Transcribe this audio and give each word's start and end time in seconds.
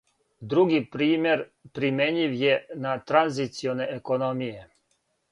Други 0.51 0.77
пример 0.93 1.43
примењив 1.79 2.33
је 2.39 2.55
на 2.85 2.93
транзиционе 3.11 3.87
економије. 3.99 4.65